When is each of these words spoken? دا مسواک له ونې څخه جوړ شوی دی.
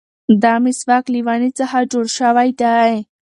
دا 0.43 0.53
مسواک 0.63 1.05
له 1.13 1.19
ونې 1.25 1.49
څخه 1.59 1.77
جوړ 1.91 2.05
شوی 2.17 2.49
دی. 2.61 2.91